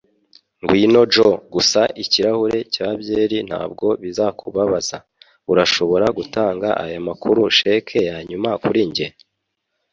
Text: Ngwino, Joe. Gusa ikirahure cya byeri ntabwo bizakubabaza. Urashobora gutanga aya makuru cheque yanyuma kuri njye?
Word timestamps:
Ngwino, 0.61 1.01
Joe. 1.13 1.37
Gusa 1.53 1.81
ikirahure 2.03 2.57
cya 2.73 2.87
byeri 2.99 3.37
ntabwo 3.49 3.85
bizakubabaza. 4.01 4.97
Urashobora 5.51 6.05
gutanga 6.17 6.67
aya 6.83 6.99
makuru 7.07 7.41
cheque 7.57 7.97
yanyuma 8.09 8.49
kuri 8.63 8.79
njye? 8.89 9.07